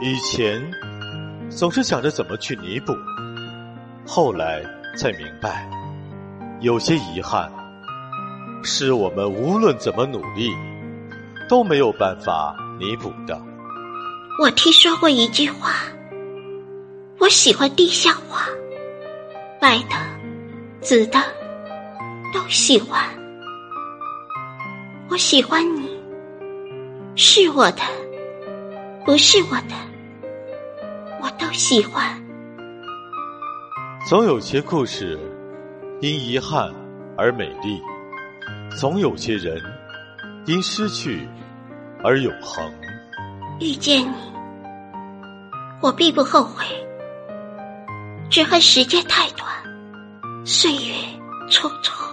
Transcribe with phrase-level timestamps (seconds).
[0.00, 0.60] 以前
[1.48, 2.92] 总是想着怎么去弥补，
[4.06, 4.62] 后来
[4.96, 5.68] 才明白，
[6.60, 7.50] 有些遗憾
[8.62, 10.50] 是我们无论怎么努力
[11.48, 13.40] 都没有办法弥补的。
[14.40, 15.72] 我听说过一句话，
[17.18, 18.42] 我喜欢地下花，
[19.60, 19.94] 白的、
[20.80, 21.18] 紫的
[22.32, 23.00] 都喜欢。
[25.08, 25.88] 我喜欢你，
[27.14, 27.82] 是我的，
[29.04, 29.74] 不是我的，
[31.20, 32.18] 我都喜欢。
[34.08, 35.18] 总有些故事
[36.00, 36.72] 因遗憾
[37.16, 37.82] 而美丽，
[38.78, 39.62] 总有些人
[40.46, 41.28] 因失去
[42.02, 42.72] 而永恒。
[43.60, 44.14] 遇见你，
[45.82, 46.64] 我必不后悔，
[48.30, 49.46] 只恨时间太短，
[50.46, 50.94] 岁月
[51.50, 52.03] 匆匆。